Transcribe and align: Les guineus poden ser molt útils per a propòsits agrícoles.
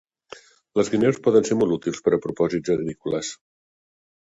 Les 0.79 0.89
guineus 0.93 1.19
poden 1.27 1.45
ser 1.51 1.59
molt 1.61 1.77
útils 1.77 2.03
per 2.07 2.15
a 2.17 2.21
propòsits 2.25 2.75
agrícoles. 2.79 3.33